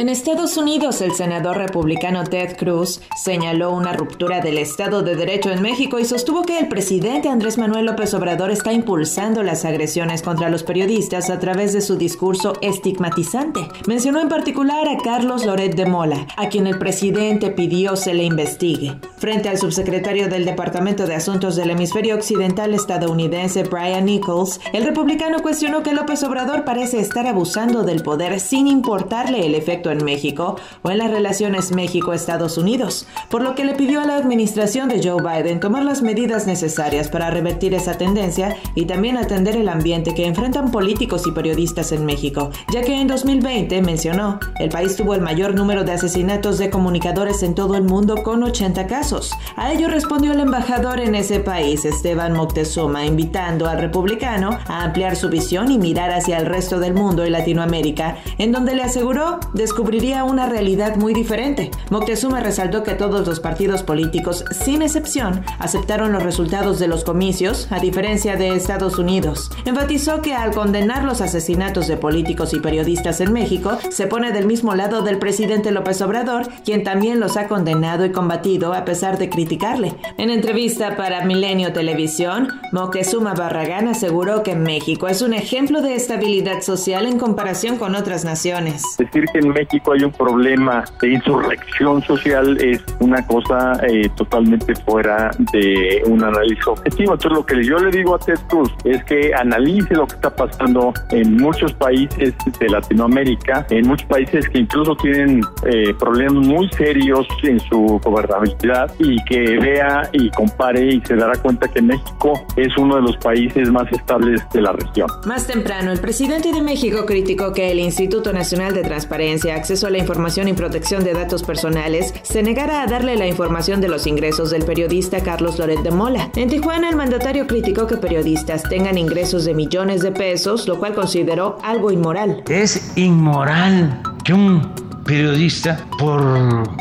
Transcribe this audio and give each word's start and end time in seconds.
En 0.00 0.08
Estados 0.08 0.56
Unidos, 0.56 1.02
el 1.02 1.12
senador 1.12 1.58
republicano 1.58 2.24
Ted 2.24 2.56
Cruz 2.56 3.02
señaló 3.22 3.70
una 3.72 3.92
ruptura 3.92 4.40
del 4.40 4.56
Estado 4.56 5.02
de 5.02 5.14
Derecho 5.14 5.50
en 5.50 5.60
México 5.60 5.98
y 5.98 6.06
sostuvo 6.06 6.40
que 6.40 6.58
el 6.58 6.68
presidente 6.68 7.28
Andrés 7.28 7.58
Manuel 7.58 7.84
López 7.84 8.14
Obrador 8.14 8.50
está 8.50 8.72
impulsando 8.72 9.42
las 9.42 9.66
agresiones 9.66 10.22
contra 10.22 10.48
los 10.48 10.62
periodistas 10.62 11.28
a 11.28 11.38
través 11.38 11.74
de 11.74 11.82
su 11.82 11.96
discurso 11.96 12.54
estigmatizante. 12.62 13.60
Mencionó 13.86 14.22
en 14.22 14.30
particular 14.30 14.88
a 14.88 14.96
Carlos 14.96 15.44
Loret 15.44 15.76
de 15.76 15.84
Mola, 15.84 16.26
a 16.38 16.48
quien 16.48 16.66
el 16.66 16.78
presidente 16.78 17.50
pidió 17.50 17.94
se 17.94 18.14
le 18.14 18.24
investigue. 18.24 18.98
Frente 19.18 19.50
al 19.50 19.58
subsecretario 19.58 20.30
del 20.30 20.46
Departamento 20.46 21.06
de 21.06 21.14
Asuntos 21.14 21.56
del 21.56 21.72
Hemisferio 21.72 22.14
Occidental 22.14 22.72
estadounidense 22.72 23.64
Brian 23.64 24.06
Nichols, 24.06 24.62
el 24.72 24.86
republicano 24.86 25.42
cuestionó 25.42 25.82
que 25.82 25.92
López 25.92 26.22
Obrador 26.22 26.64
parece 26.64 27.00
estar 27.00 27.26
abusando 27.26 27.82
del 27.82 28.02
poder 28.02 28.40
sin 28.40 28.66
importarle 28.66 29.44
el 29.44 29.54
efecto 29.54 29.89
en 29.90 30.04
México 30.04 30.56
o 30.82 30.90
en 30.90 30.98
las 30.98 31.10
relaciones 31.10 31.72
México-Estados 31.72 32.58
Unidos, 32.58 33.06
por 33.28 33.42
lo 33.42 33.54
que 33.54 33.64
le 33.64 33.74
pidió 33.74 34.00
a 34.00 34.06
la 34.06 34.16
administración 34.16 34.88
de 34.88 35.02
Joe 35.02 35.22
Biden 35.22 35.60
tomar 35.60 35.84
las 35.84 36.02
medidas 36.02 36.46
necesarias 36.46 37.08
para 37.08 37.30
revertir 37.30 37.74
esa 37.74 37.98
tendencia 37.98 38.56
y 38.74 38.86
también 38.86 39.16
atender 39.16 39.56
el 39.56 39.68
ambiente 39.68 40.14
que 40.14 40.26
enfrentan 40.26 40.70
políticos 40.70 41.26
y 41.26 41.32
periodistas 41.32 41.92
en 41.92 42.04
México, 42.04 42.50
ya 42.72 42.82
que 42.82 43.00
en 43.00 43.08
2020, 43.08 43.82
mencionó, 43.82 44.40
el 44.58 44.68
país 44.68 44.96
tuvo 44.96 45.14
el 45.14 45.20
mayor 45.20 45.54
número 45.54 45.84
de 45.84 45.92
asesinatos 45.92 46.58
de 46.58 46.70
comunicadores 46.70 47.42
en 47.42 47.54
todo 47.54 47.76
el 47.76 47.82
mundo 47.82 48.22
con 48.22 48.42
80 48.42 48.86
casos. 48.86 49.30
A 49.56 49.72
ello 49.72 49.88
respondió 49.88 50.32
el 50.32 50.40
embajador 50.40 51.00
en 51.00 51.14
ese 51.14 51.40
país, 51.40 51.84
Esteban 51.84 52.32
Moctezuma, 52.32 53.04
invitando 53.04 53.68
al 53.68 53.80
republicano 53.80 54.58
a 54.66 54.84
ampliar 54.84 55.16
su 55.16 55.28
visión 55.28 55.70
y 55.70 55.78
mirar 55.78 56.10
hacia 56.10 56.38
el 56.38 56.46
resto 56.46 56.78
del 56.78 56.94
mundo 56.94 57.26
y 57.26 57.30
Latinoamérica, 57.30 58.18
en 58.38 58.52
donde 58.52 58.74
le 58.74 58.82
aseguró 58.82 59.40
descubriría 59.80 60.24
una 60.24 60.46
realidad 60.46 60.96
muy 60.96 61.14
diferente. 61.14 61.70
Moctezuma 61.88 62.40
resaltó 62.40 62.82
que 62.82 62.92
todos 62.92 63.26
los 63.26 63.40
partidos 63.40 63.82
políticos, 63.82 64.44
sin 64.50 64.82
excepción, 64.82 65.42
aceptaron 65.58 66.12
los 66.12 66.22
resultados 66.22 66.78
de 66.78 66.86
los 66.86 67.02
comicios, 67.02 67.66
a 67.70 67.78
diferencia 67.78 68.36
de 68.36 68.54
Estados 68.54 68.98
Unidos. 68.98 69.50
Enfatizó 69.64 70.20
que 70.20 70.34
al 70.34 70.52
condenar 70.52 71.04
los 71.04 71.22
asesinatos 71.22 71.88
de 71.88 71.96
políticos 71.96 72.52
y 72.52 72.60
periodistas 72.60 73.22
en 73.22 73.32
México, 73.32 73.78
se 73.88 74.06
pone 74.06 74.32
del 74.32 74.44
mismo 74.44 74.74
lado 74.74 75.00
del 75.00 75.18
presidente 75.18 75.70
López 75.70 76.02
Obrador, 76.02 76.46
quien 76.62 76.84
también 76.84 77.18
los 77.18 77.38
ha 77.38 77.48
condenado 77.48 78.04
y 78.04 78.12
combatido 78.12 78.74
a 78.74 78.84
pesar 78.84 79.16
de 79.16 79.30
criticarle. 79.30 79.94
En 80.18 80.28
entrevista 80.28 80.94
para 80.94 81.24
Milenio 81.24 81.72
Televisión, 81.72 82.48
Moctezuma 82.70 83.32
Barragán 83.32 83.88
aseguró 83.88 84.42
que 84.42 84.54
México 84.54 85.08
es 85.08 85.22
un 85.22 85.32
ejemplo 85.32 85.80
de 85.80 85.94
estabilidad 85.94 86.60
social 86.60 87.06
en 87.06 87.18
comparación 87.18 87.78
con 87.78 87.94
otras 87.94 88.26
naciones. 88.26 88.82
Decir 88.98 89.24
que 89.32 89.38
en 89.38 89.48
México 89.48 89.69
hay 89.92 90.04
un 90.04 90.12
problema 90.12 90.84
de 91.00 91.08
insurrección 91.08 92.02
social 92.02 92.56
es 92.60 92.82
una 92.98 93.24
cosa 93.26 93.72
eh, 93.86 94.08
totalmente 94.16 94.74
fuera 94.74 95.30
de 95.52 96.02
un 96.06 96.22
análisis 96.22 96.66
objetivo. 96.66 97.12
Entonces 97.12 97.32
lo 97.32 97.46
que 97.46 97.64
yo 97.64 97.78
le 97.78 97.90
digo 97.90 98.14
a 98.14 98.18
Ted 98.18 98.38
Cruz 98.48 98.70
es 98.84 99.02
que 99.04 99.32
analice 99.34 99.94
lo 99.94 100.06
que 100.06 100.16
está 100.16 100.34
pasando 100.34 100.92
en 101.10 101.36
muchos 101.36 101.72
países 101.74 102.34
de 102.58 102.68
Latinoamérica, 102.68 103.66
en 103.70 103.86
muchos 103.86 104.06
países 104.08 104.48
que 104.48 104.58
incluso 104.58 104.94
tienen 104.96 105.40
eh, 105.66 105.94
problemas 105.98 106.46
muy 106.46 106.68
serios 106.70 107.26
en 107.42 107.60
su 107.60 108.00
gobernabilidad 108.02 108.92
y 108.98 109.22
que 109.24 109.58
vea 109.58 110.08
y 110.12 110.30
compare 110.30 110.94
y 110.94 111.00
se 111.02 111.16
dará 111.16 111.38
cuenta 111.40 111.68
que 111.68 111.82
México 111.82 112.32
es 112.56 112.76
uno 112.76 112.96
de 112.96 113.02
los 113.02 113.16
países 113.18 113.70
más 113.70 113.90
estables 113.92 114.40
de 114.52 114.62
la 114.62 114.72
región. 114.72 115.08
Más 115.26 115.46
temprano, 115.46 115.92
el 115.92 116.00
presidente 116.00 116.52
de 116.52 116.62
México 116.62 117.04
criticó 117.06 117.52
que 117.52 117.70
el 117.70 117.78
Instituto 117.78 118.32
Nacional 118.32 118.74
de 118.74 118.82
Transparencia 118.82 119.59
Acceso 119.60 119.88
a 119.88 119.90
la 119.90 119.98
Información 119.98 120.48
y 120.48 120.54
Protección 120.54 121.04
de 121.04 121.12
Datos 121.12 121.42
Personales 121.42 122.14
se 122.22 122.42
negara 122.42 122.80
a 122.80 122.86
darle 122.86 123.16
la 123.16 123.26
información 123.26 123.82
de 123.82 123.88
los 123.88 124.06
ingresos 124.06 124.50
del 124.50 124.64
periodista 124.64 125.22
Carlos 125.22 125.58
Loret 125.58 125.82
de 125.82 125.90
Mola. 125.90 126.30
En 126.34 126.48
Tijuana, 126.48 126.88
el 126.88 126.96
mandatario 126.96 127.46
criticó 127.46 127.86
que 127.86 127.98
periodistas 127.98 128.62
tengan 128.62 128.96
ingresos 128.96 129.44
de 129.44 129.52
millones 129.52 130.00
de 130.00 130.12
pesos, 130.12 130.66
lo 130.66 130.78
cual 130.78 130.94
consideró 130.94 131.58
algo 131.62 131.90
inmoral. 131.90 132.42
Es 132.48 132.96
inmoral 132.96 134.02
que 134.24 134.32
un 134.32 134.66
periodista, 135.04 135.84
por 135.98 136.22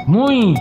muy 0.07 0.55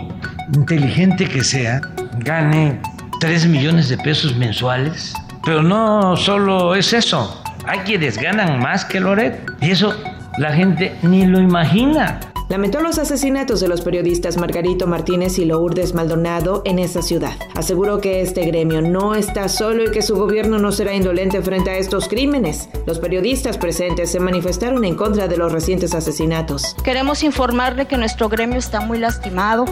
inteligente 0.53 1.25
que 1.25 1.41
sea, 1.41 1.79
gane 2.17 2.81
3 3.21 3.47
millones 3.47 3.87
de 3.87 3.97
pesos 3.97 4.35
mensuales. 4.35 5.13
Pero 5.45 5.63
no 5.63 6.17
solo 6.17 6.75
es 6.75 6.91
eso. 6.91 7.41
Hay 7.65 7.79
quienes 7.79 8.17
ganan 8.17 8.59
más 8.59 8.83
que 8.83 8.99
Loret. 8.99 9.39
Y 9.61 9.71
eso 9.71 9.93
la 10.37 10.53
gente 10.53 10.95
ni 11.01 11.25
lo 11.25 11.39
imagina. 11.39 12.19
Lamentó 12.49 12.81
los 12.81 12.97
asesinatos 12.97 13.59
de 13.59 13.67
los 13.67 13.81
periodistas 13.81 14.37
Margarito 14.37 14.87
Martínez 14.87 15.37
y 15.37 15.45
Lourdes 15.45 15.93
Maldonado 15.93 16.63
en 16.65 16.79
esa 16.79 17.03
ciudad. 17.03 17.33
Aseguró 17.55 18.01
que 18.01 18.21
este 18.21 18.43
gremio 18.45 18.81
no 18.81 19.13
está 19.13 19.47
solo 19.49 19.83
y 19.83 19.91
que 19.91 20.01
su 20.01 20.15
gobierno 20.15 20.57
no 20.57 20.71
será 20.71 20.95
indolente 20.95 21.43
frente 21.43 21.69
a 21.69 21.77
estos 21.77 22.07
crímenes. 22.07 22.67
Los 22.87 22.97
periodistas 22.97 23.59
presentes 23.59 24.11
se 24.11 24.19
manifestaron 24.19 24.83
en 24.83 24.95
contra 24.95 25.27
de 25.27 25.37
los 25.37 25.51
recientes 25.51 25.93
asesinatos. 25.93 26.75
Queremos 26.83 27.21
informarle 27.21 27.85
que 27.85 27.97
nuestro 27.97 28.29
gremio 28.29 28.57
está 28.57 28.79
muy 28.79 28.97
lastimado. 28.97 29.65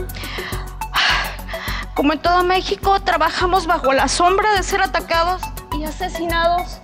Como 1.96 2.14
en 2.14 2.20
todo 2.20 2.44
México, 2.44 3.00
trabajamos 3.00 3.66
bajo 3.66 3.92
la 3.92 4.08
sombra 4.08 4.54
de 4.54 4.62
ser 4.62 4.84
atacados 4.84 5.42
y 5.80 5.84
asesinados 5.84 6.80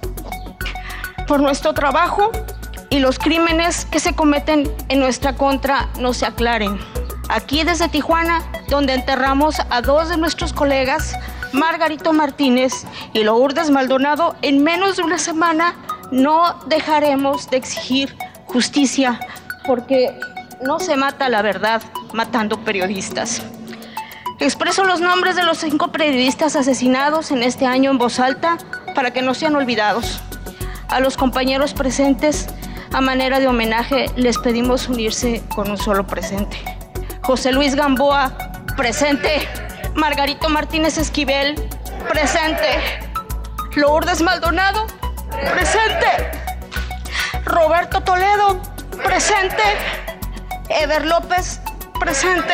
por 1.27 1.39
nuestro 1.39 1.73
trabajo 1.73 2.31
y 2.93 2.99
los 2.99 3.17
crímenes 3.17 3.85
que 3.85 3.99
se 3.99 4.13
cometen 4.13 4.71
en 4.87 4.99
nuestra 4.99 5.35
contra 5.35 5.89
no 5.99 6.13
se 6.13 6.27
aclaren. 6.27 6.77
Aquí 7.27 7.63
desde 7.63 7.89
Tijuana, 7.89 8.43
donde 8.69 8.93
enterramos 8.93 9.55
a 9.71 9.81
dos 9.81 10.09
de 10.09 10.17
nuestros 10.17 10.53
colegas, 10.53 11.15
Margarito 11.53 12.13
Martínez 12.13 12.85
y 13.13 13.23
Lourdes 13.23 13.71
Maldonado, 13.71 14.35
en 14.43 14.63
menos 14.63 14.95
de 14.95 15.01
una 15.01 15.17
semana 15.17 15.73
no 16.11 16.59
dejaremos 16.67 17.49
de 17.49 17.57
exigir 17.57 18.15
justicia 18.45 19.19
porque 19.65 20.15
no 20.61 20.79
se 20.79 20.95
mata 20.95 21.29
la 21.29 21.41
verdad 21.41 21.81
matando 22.13 22.63
periodistas. 22.63 23.41
Expreso 24.39 24.83
los 24.83 25.01
nombres 25.01 25.35
de 25.35 25.41
los 25.41 25.57
cinco 25.57 25.91
periodistas 25.91 26.55
asesinados 26.55 27.31
en 27.31 27.41
este 27.41 27.65
año 27.65 27.89
en 27.89 27.97
voz 27.97 28.19
alta 28.19 28.59
para 28.93 29.09
que 29.09 29.23
no 29.23 29.33
sean 29.33 29.55
olvidados. 29.55 30.21
A 30.89 30.99
los 30.99 31.17
compañeros 31.17 31.73
presentes 31.73 32.49
a 32.93 33.01
manera 33.01 33.39
de 33.39 33.47
homenaje, 33.47 34.05
les 34.15 34.37
pedimos 34.37 34.87
unirse 34.87 35.43
con 35.55 35.69
un 35.69 35.77
solo 35.77 36.05
presente. 36.05 36.57
José 37.21 37.51
Luis 37.51 37.75
Gamboa, 37.75 38.37
presente. 38.77 39.47
Margarito 39.95 40.49
Martínez 40.49 40.97
Esquivel, 40.97 41.55
presente. 42.07 42.67
Lourdes 43.75 44.21
Maldonado, 44.21 44.85
presente. 45.51 46.31
Roberto 47.45 48.01
Toledo, 48.01 48.61
presente. 49.03 49.63
Ever 50.69 51.05
López, 51.05 51.61
presente. 51.99 52.53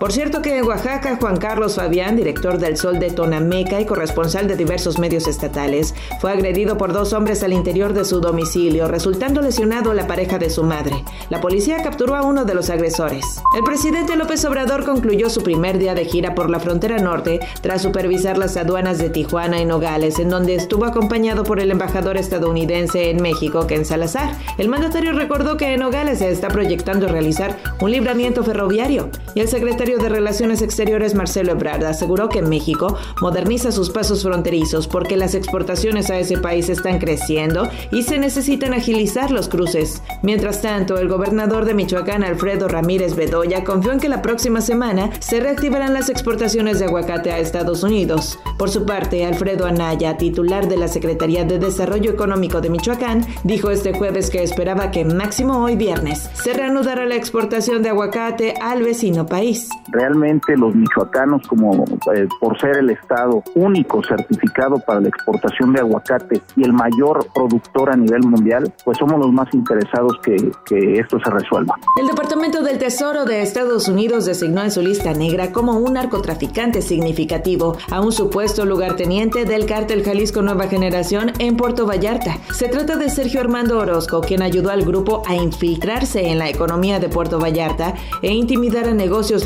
Por 0.00 0.12
cierto 0.12 0.40
que 0.40 0.56
en 0.56 0.64
Oaxaca, 0.64 1.18
Juan 1.20 1.36
Carlos 1.36 1.74
Fabián, 1.74 2.16
director 2.16 2.56
del 2.56 2.78
Sol 2.78 2.98
de 2.98 3.10
Tonameca 3.10 3.82
y 3.82 3.84
corresponsal 3.84 4.48
de 4.48 4.56
diversos 4.56 4.98
medios 4.98 5.28
estatales, 5.28 5.94
fue 6.22 6.32
agredido 6.32 6.78
por 6.78 6.94
dos 6.94 7.12
hombres 7.12 7.42
al 7.42 7.52
interior 7.52 7.92
de 7.92 8.06
su 8.06 8.18
domicilio, 8.18 8.88
resultando 8.88 9.42
lesionado 9.42 9.92
la 9.92 10.06
pareja 10.06 10.38
de 10.38 10.48
su 10.48 10.64
madre. 10.64 11.04
La 11.28 11.42
policía 11.42 11.82
capturó 11.82 12.16
a 12.16 12.22
uno 12.22 12.46
de 12.46 12.54
los 12.54 12.70
agresores. 12.70 13.42
El 13.54 13.62
presidente 13.62 14.16
López 14.16 14.42
Obrador 14.46 14.86
concluyó 14.86 15.28
su 15.28 15.42
primer 15.42 15.76
día 15.76 15.94
de 15.94 16.06
gira 16.06 16.34
por 16.34 16.48
la 16.48 16.60
frontera 16.60 16.96
norte 16.96 17.38
tras 17.60 17.82
supervisar 17.82 18.38
las 18.38 18.56
aduanas 18.56 18.96
de 18.96 19.10
Tijuana 19.10 19.60
y 19.60 19.66
Nogales, 19.66 20.18
en 20.18 20.30
donde 20.30 20.54
estuvo 20.54 20.86
acompañado 20.86 21.44
por 21.44 21.60
el 21.60 21.70
embajador 21.70 22.16
estadounidense 22.16 23.10
en 23.10 23.20
México, 23.20 23.66
Ken 23.66 23.84
Salazar. 23.84 24.34
El 24.56 24.70
mandatario 24.70 25.12
recordó 25.12 25.58
que 25.58 25.74
en 25.74 25.80
Nogales 25.80 26.20
se 26.20 26.30
está 26.30 26.48
proyectando 26.48 27.06
realizar 27.06 27.58
un 27.82 27.90
libramiento 27.90 28.42
ferroviario 28.42 29.10
y 29.34 29.40
el 29.40 29.48
secretario 29.48 29.89
de 29.98 30.08
Relaciones 30.08 30.62
Exteriores 30.62 31.14
Marcelo 31.14 31.52
Ebrard 31.52 31.84
aseguró 31.84 32.28
que 32.28 32.42
México 32.42 32.96
moderniza 33.20 33.72
sus 33.72 33.90
pasos 33.90 34.22
fronterizos 34.22 34.86
porque 34.86 35.16
las 35.16 35.34
exportaciones 35.34 36.10
a 36.10 36.18
ese 36.18 36.38
país 36.38 36.68
están 36.68 36.98
creciendo 36.98 37.68
y 37.90 38.02
se 38.02 38.18
necesitan 38.18 38.74
agilizar 38.74 39.30
los 39.30 39.48
cruces. 39.48 40.02
Mientras 40.22 40.62
tanto, 40.62 40.98
el 40.98 41.08
gobernador 41.08 41.64
de 41.64 41.74
Michoacán, 41.74 42.24
Alfredo 42.24 42.68
Ramírez 42.68 43.16
Bedoya, 43.16 43.64
confió 43.64 43.92
en 43.92 44.00
que 44.00 44.08
la 44.08 44.22
próxima 44.22 44.60
semana 44.60 45.10
se 45.20 45.40
reactivarán 45.40 45.94
las 45.94 46.08
exportaciones 46.08 46.78
de 46.78 46.86
aguacate 46.86 47.32
a 47.32 47.38
Estados 47.38 47.82
Unidos. 47.82 48.38
Por 48.58 48.70
su 48.70 48.86
parte, 48.86 49.24
Alfredo 49.24 49.66
Anaya, 49.66 50.16
titular 50.16 50.68
de 50.68 50.76
la 50.76 50.88
Secretaría 50.88 51.44
de 51.44 51.58
Desarrollo 51.58 52.10
Económico 52.10 52.60
de 52.60 52.70
Michoacán, 52.70 53.26
dijo 53.44 53.70
este 53.70 53.92
jueves 53.92 54.30
que 54.30 54.42
esperaba 54.42 54.90
que 54.90 55.04
máximo 55.04 55.62
hoy 55.62 55.76
viernes 55.76 56.30
se 56.34 56.52
reanudara 56.52 57.06
la 57.06 57.16
exportación 57.16 57.82
de 57.82 57.88
aguacate 57.88 58.54
al 58.60 58.82
vecino 58.82 59.26
país. 59.26 59.68
Realmente 59.88 60.56
los 60.56 60.74
michoacanos, 60.74 61.46
como 61.46 61.84
eh, 62.14 62.26
por 62.40 62.58
ser 62.60 62.78
el 62.78 62.90
estado 62.90 63.42
único 63.54 64.02
certificado 64.02 64.78
para 64.80 65.00
la 65.00 65.08
exportación 65.08 65.72
de 65.72 65.80
aguacate 65.80 66.40
y 66.56 66.64
el 66.64 66.72
mayor 66.72 67.26
productor 67.34 67.90
a 67.90 67.96
nivel 67.96 68.22
mundial, 68.22 68.72
pues 68.84 68.98
somos 68.98 69.18
los 69.18 69.32
más 69.32 69.52
interesados 69.52 70.18
que, 70.22 70.36
que 70.64 71.00
esto 71.00 71.18
se 71.24 71.30
resuelva. 71.30 71.74
El 72.00 72.06
Departamento 72.06 72.62
del 72.62 72.78
Tesoro 72.78 73.24
de 73.24 73.42
Estados 73.42 73.88
Unidos 73.88 74.26
designó 74.26 74.62
en 74.62 74.70
su 74.70 74.82
lista 74.82 75.12
negra 75.12 75.52
como 75.52 75.78
un 75.78 75.94
narcotraficante 75.94 76.82
significativo 76.82 77.76
a 77.90 78.00
un 78.00 78.12
supuesto 78.12 78.64
lugarteniente 78.64 79.44
del 79.44 79.66
cártel 79.66 80.02
Jalisco 80.02 80.42
Nueva 80.42 80.68
Generación 80.68 81.32
en 81.38 81.56
Puerto 81.56 81.86
Vallarta. 81.86 82.38
Se 82.52 82.68
trata 82.68 82.96
de 82.96 83.08
Sergio 83.08 83.40
Armando 83.40 83.78
Orozco, 83.78 84.20
quien 84.20 84.42
ayudó 84.42 84.70
al 84.70 84.84
grupo 84.84 85.22
a 85.26 85.34
infiltrarse 85.34 86.28
en 86.28 86.38
la 86.38 86.48
economía 86.48 86.98
de 86.98 87.08
Puerto 87.08 87.38
Vallarta 87.38 87.94
e 88.22 88.32
intimidar 88.32 88.88
a 88.88 88.94
negocios 88.94 89.44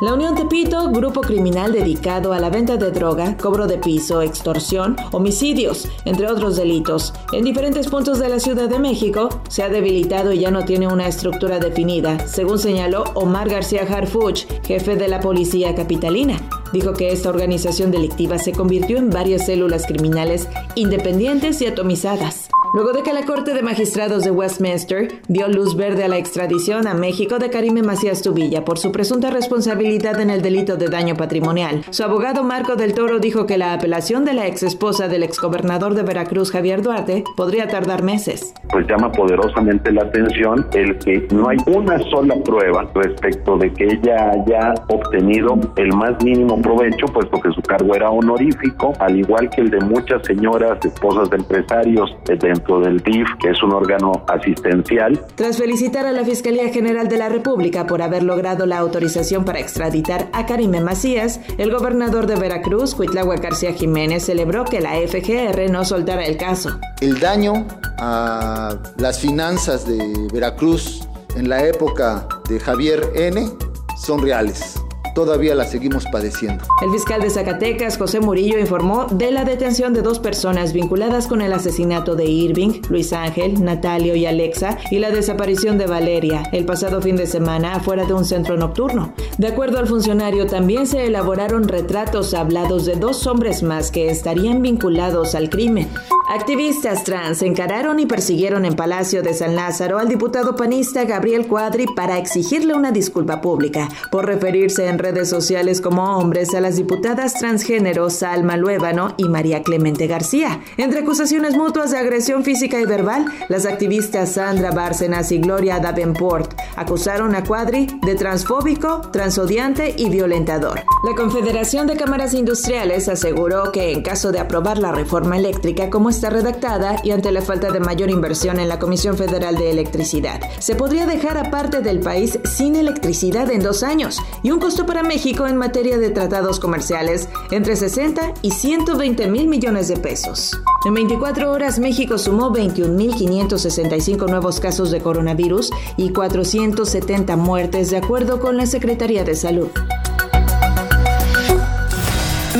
La 0.00 0.14
Unión 0.14 0.34
Tepito, 0.34 0.90
grupo 0.90 1.20
criminal 1.20 1.72
dedicado 1.72 2.32
a 2.32 2.40
la 2.40 2.48
venta 2.48 2.78
de 2.78 2.90
droga, 2.90 3.36
cobro 3.36 3.66
de 3.66 3.76
piso, 3.76 4.22
extorsión, 4.22 4.96
homicidios, 5.12 5.88
entre 6.06 6.26
otros 6.26 6.56
delitos, 6.56 7.12
en 7.32 7.44
diferentes 7.44 7.88
puntos 7.88 8.18
de 8.18 8.30
la 8.30 8.40
Ciudad 8.40 8.68
de 8.68 8.78
México, 8.78 9.28
se 9.48 9.62
ha 9.62 9.68
debilitado 9.68 10.32
y 10.32 10.38
ya 10.38 10.50
no 10.50 10.64
tiene 10.64 10.86
una 10.86 11.06
estructura 11.06 11.58
definida, 11.58 12.26
según 12.26 12.58
señaló 12.58 13.04
Omar 13.14 13.50
García 13.50 13.82
Harfuch, 13.82 14.46
jefe 14.64 14.96
de 14.96 15.08
la 15.08 15.20
policía 15.20 15.74
capitalina. 15.74 16.40
Dijo 16.72 16.94
que 16.94 17.12
esta 17.12 17.28
organización 17.28 17.90
delictiva 17.90 18.38
se 18.38 18.52
convirtió 18.52 18.96
en 18.96 19.10
varias 19.10 19.46
células 19.46 19.86
criminales 19.86 20.48
independientes 20.76 21.60
y 21.60 21.66
atomizadas. 21.66 22.48
Luego 22.72 22.92
de 22.92 23.02
que 23.02 23.12
la 23.12 23.26
Corte 23.26 23.52
de 23.52 23.62
Magistrados 23.62 24.22
de 24.22 24.30
Westminster 24.30 25.08
dio 25.26 25.48
luz 25.48 25.76
verde 25.76 26.04
a 26.04 26.08
la 26.08 26.18
extradición 26.18 26.86
a 26.86 26.94
México 26.94 27.40
de 27.40 27.50
Karime 27.50 27.82
Macías 27.82 28.22
Tubilla 28.22 28.64
por 28.64 28.78
su 28.78 28.92
presunta 28.92 29.30
responsabilidad 29.30 30.20
en 30.20 30.30
el 30.30 30.40
delito 30.40 30.76
de 30.76 30.88
daño 30.88 31.16
patrimonial, 31.16 31.82
su 31.90 32.04
abogado 32.04 32.44
Marco 32.44 32.76
del 32.76 32.94
Toro 32.94 33.18
dijo 33.18 33.46
que 33.46 33.58
la 33.58 33.74
apelación 33.74 34.24
de 34.24 34.34
la 34.34 34.46
ex 34.46 34.62
esposa 34.62 35.08
del 35.08 35.24
exgobernador 35.24 35.94
de 35.94 36.04
Veracruz, 36.04 36.52
Javier 36.52 36.80
Duarte, 36.80 37.24
podría 37.36 37.66
tardar 37.66 38.04
meses. 38.04 38.54
Pues 38.70 38.86
llama 38.86 39.10
poderosamente 39.10 39.90
la 39.90 40.02
atención 40.02 40.64
el 40.72 40.96
que 40.98 41.26
no 41.34 41.48
hay 41.48 41.56
una 41.66 41.98
sola 42.10 42.36
prueba 42.44 42.88
respecto 42.94 43.56
de 43.56 43.72
que 43.72 43.84
ella 43.84 44.30
haya 44.30 44.74
obtenido 44.88 45.58
el 45.76 45.92
más 45.94 46.22
mínimo 46.22 46.62
provecho, 46.62 47.06
puesto 47.06 47.40
que 47.40 47.50
su 47.50 47.62
cargo 47.62 47.96
era 47.96 48.10
honorífico, 48.10 48.92
al 49.00 49.18
igual 49.18 49.50
que 49.50 49.62
el 49.62 49.70
de 49.70 49.80
muchas 49.80 50.24
señoras, 50.24 50.78
esposas 50.84 51.28
de 51.30 51.38
empresarios, 51.38 52.16
de 52.26 52.59
del 52.68 52.98
DIF, 53.00 53.26
que 53.40 53.50
es 53.50 53.62
un 53.62 53.72
órgano 53.72 54.24
asistencial. 54.28 55.24
Tras 55.34 55.58
felicitar 55.58 56.06
a 56.06 56.12
la 56.12 56.24
Fiscalía 56.24 56.68
General 56.68 57.08
de 57.08 57.18
la 57.18 57.28
República 57.28 57.86
por 57.86 58.02
haber 58.02 58.22
logrado 58.22 58.66
la 58.66 58.78
autorización 58.78 59.44
para 59.44 59.60
extraditar 59.60 60.28
a 60.32 60.46
Karime 60.46 60.80
Macías, 60.80 61.40
el 61.58 61.70
gobernador 61.70 62.26
de 62.26 62.36
Veracruz, 62.36 62.94
Cuitláhuac 62.94 63.42
García 63.42 63.72
Jiménez, 63.72 64.24
celebró 64.24 64.64
que 64.64 64.80
la 64.80 64.92
FGR 64.94 65.70
no 65.70 65.84
soltara 65.84 66.24
el 66.24 66.36
caso. 66.36 66.78
El 67.00 67.18
daño 67.20 67.66
a 67.98 68.76
las 68.98 69.20
finanzas 69.20 69.86
de 69.86 70.28
Veracruz 70.32 71.06
en 71.36 71.48
la 71.48 71.64
época 71.66 72.26
de 72.48 72.60
Javier 72.60 73.10
N 73.14 73.48
son 73.96 74.22
reales 74.22 74.79
todavía 75.14 75.54
la 75.54 75.64
seguimos 75.64 76.04
padeciendo. 76.12 76.64
El 76.82 76.90
fiscal 76.90 77.20
de 77.20 77.30
Zacatecas, 77.30 77.98
José 77.98 78.20
Murillo, 78.20 78.58
informó 78.58 79.06
de 79.06 79.30
la 79.30 79.44
detención 79.44 79.92
de 79.92 80.02
dos 80.02 80.18
personas 80.18 80.72
vinculadas 80.72 81.26
con 81.26 81.42
el 81.42 81.52
asesinato 81.52 82.14
de 82.14 82.24
Irving, 82.24 82.82
Luis 82.88 83.12
Ángel, 83.12 83.62
Natalio 83.62 84.14
y 84.14 84.26
Alexa 84.26 84.78
y 84.90 84.98
la 84.98 85.10
desaparición 85.10 85.78
de 85.78 85.86
Valeria 85.86 86.42
el 86.52 86.64
pasado 86.64 87.00
fin 87.00 87.16
de 87.16 87.26
semana 87.26 87.74
afuera 87.74 88.04
de 88.04 88.14
un 88.14 88.24
centro 88.24 88.56
nocturno. 88.56 89.12
De 89.38 89.48
acuerdo 89.48 89.78
al 89.78 89.86
funcionario, 89.86 90.46
también 90.46 90.86
se 90.86 91.06
elaboraron 91.06 91.68
retratos 91.68 92.34
hablados 92.34 92.84
de 92.86 92.96
dos 92.96 93.26
hombres 93.26 93.62
más 93.62 93.90
que 93.90 94.10
estarían 94.10 94.62
vinculados 94.62 95.34
al 95.34 95.50
crimen. 95.50 95.88
Activistas 96.32 97.02
trans 97.02 97.42
encararon 97.42 97.98
y 97.98 98.06
persiguieron 98.06 98.64
en 98.64 98.76
Palacio 98.76 99.20
de 99.20 99.34
San 99.34 99.56
Lázaro 99.56 99.98
al 99.98 100.08
diputado 100.08 100.54
panista 100.54 101.02
Gabriel 101.02 101.48
Cuadri 101.48 101.86
para 101.86 102.18
exigirle 102.18 102.72
una 102.72 102.92
disculpa 102.92 103.40
pública 103.40 103.88
por 104.12 104.26
referirse 104.26 104.86
en 104.86 105.00
redes 105.00 105.28
sociales 105.28 105.80
como 105.80 106.16
hombres 106.16 106.54
a 106.54 106.60
las 106.60 106.76
diputadas 106.76 107.34
transgénero 107.34 108.10
Salma 108.10 108.56
Luébano 108.56 109.12
y 109.16 109.24
María 109.24 109.64
Clemente 109.64 110.06
García. 110.06 110.60
Entre 110.76 111.00
acusaciones 111.00 111.56
mutuas 111.56 111.90
de 111.90 111.98
agresión 111.98 112.44
física 112.44 112.80
y 112.80 112.84
verbal, 112.84 113.24
las 113.48 113.66
activistas 113.66 114.34
Sandra 114.34 114.70
Bárcenas 114.70 115.32
y 115.32 115.38
Gloria 115.38 115.80
Davenport 115.80 116.54
acusaron 116.76 117.34
a 117.34 117.42
Cuadri 117.42 117.88
de 118.02 118.14
transfóbico, 118.14 119.00
transodiante 119.10 119.96
y 119.98 120.08
violentador. 120.10 120.84
La 121.02 121.16
Confederación 121.16 121.88
de 121.88 121.96
Cámaras 121.96 122.34
Industriales 122.34 123.08
aseguró 123.08 123.72
que 123.72 123.90
en 123.90 124.02
caso 124.02 124.30
de 124.30 124.38
aprobar 124.38 124.78
la 124.78 124.92
reforma 124.92 125.36
eléctrica 125.36 125.90
como 125.90 126.19
está 126.20 126.28
redactada 126.28 126.96
y 127.02 127.12
ante 127.12 127.32
la 127.32 127.40
falta 127.40 127.70
de 127.70 127.80
mayor 127.80 128.10
inversión 128.10 128.60
en 128.60 128.68
la 128.68 128.78
Comisión 128.78 129.16
Federal 129.16 129.56
de 129.56 129.70
Electricidad, 129.70 130.38
se 130.58 130.74
podría 130.74 131.06
dejar 131.06 131.38
aparte 131.38 131.80
del 131.80 132.00
país 132.00 132.38
sin 132.44 132.76
electricidad 132.76 133.50
en 133.50 133.62
dos 133.62 133.82
años 133.82 134.18
y 134.42 134.50
un 134.50 134.60
costo 134.60 134.84
para 134.84 135.02
México 135.02 135.46
en 135.46 135.56
materia 135.56 135.96
de 135.96 136.10
tratados 136.10 136.60
comerciales 136.60 137.26
entre 137.50 137.74
60 137.74 138.34
y 138.42 138.50
120 138.50 139.28
mil 139.28 139.48
millones 139.48 139.88
de 139.88 139.96
pesos. 139.96 140.60
En 140.84 140.92
24 140.92 141.50
horas, 141.50 141.78
México 141.78 142.18
sumó 142.18 142.52
21.565 142.52 144.28
nuevos 144.28 144.60
casos 144.60 144.90
de 144.90 145.00
coronavirus 145.00 145.70
y 145.96 146.10
470 146.10 147.34
muertes, 147.36 147.88
de 147.88 147.96
acuerdo 147.96 148.40
con 148.40 148.58
la 148.58 148.66
Secretaría 148.66 149.24
de 149.24 149.34
Salud. 149.34 149.68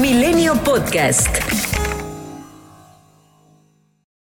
Milenio 0.01 0.55
Podcast. 0.65 1.50